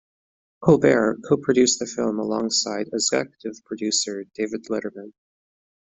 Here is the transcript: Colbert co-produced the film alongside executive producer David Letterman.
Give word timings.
Colbert 0.63 1.19
co-produced 1.29 1.77
the 1.77 1.85
film 1.85 2.17
alongside 2.17 2.87
executive 2.91 3.63
producer 3.65 4.23
David 4.33 4.63
Letterman. 4.67 5.13